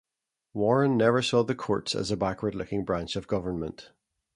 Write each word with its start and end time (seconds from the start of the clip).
Warren 0.55 0.97
never 0.97 1.21
saw 1.21 1.43
the 1.43 1.53
courts 1.53 1.93
as 1.93 2.09
a 2.09 2.17
backward-looking 2.17 2.85
branch 2.85 3.15
of 3.15 3.27
government. 3.27 3.91